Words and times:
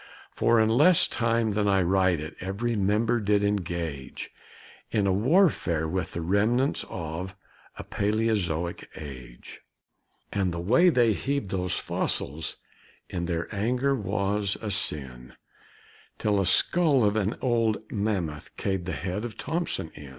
For, 0.31 0.59
in 0.59 0.67
less 0.67 1.07
time 1.07 1.51
than 1.51 1.67
I 1.67 1.83
write 1.83 2.19
it, 2.19 2.35
every 2.39 2.75
member 2.75 3.19
did 3.19 3.43
engage 3.43 4.31
In 4.89 5.05
a 5.05 5.13
warfare 5.13 5.87
with 5.87 6.13
the 6.13 6.21
remnants 6.21 6.83
of 6.89 7.35
a 7.77 7.83
palæozoic 7.83 8.85
age; 8.95 9.61
And 10.33 10.51
the 10.51 10.59
way 10.59 10.89
they 10.89 11.13
heaved 11.13 11.51
those 11.51 11.75
fossils 11.77 12.55
in 13.11 13.25
their 13.25 13.47
anger 13.53 13.93
was 13.93 14.57
a 14.59 14.71
sin, 14.71 15.33
Till 16.17 16.37
the 16.37 16.47
skull 16.47 17.03
of 17.05 17.15
an 17.15 17.37
old 17.39 17.83
mammoth 17.91 18.57
caved 18.57 18.85
the 18.85 18.93
head 18.93 19.23
of 19.23 19.37
Thompson 19.37 19.91
in. 19.93 20.09